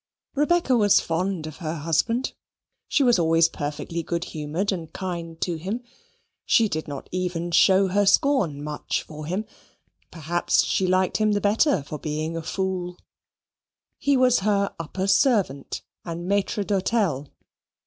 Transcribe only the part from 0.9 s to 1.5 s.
fond